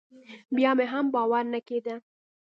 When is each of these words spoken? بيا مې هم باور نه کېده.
بيا 0.55 0.71
مې 0.77 0.85
هم 0.93 1.05
باور 1.13 1.43
نه 1.53 1.59
کېده. 1.67 1.95